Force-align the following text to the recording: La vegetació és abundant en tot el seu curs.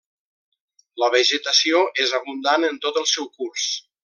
La 1.03 1.09
vegetació 1.17 1.83
és 2.07 2.15
abundant 2.21 2.67
en 2.71 2.81
tot 2.87 2.99
el 3.03 3.09
seu 3.17 3.31
curs. 3.41 3.71